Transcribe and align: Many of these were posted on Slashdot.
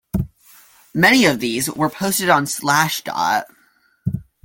Many 0.95 1.25
of 1.25 1.39
these 1.39 1.69
were 1.69 1.87
posted 1.87 2.27
on 2.27 2.45
Slashdot. 2.45 3.43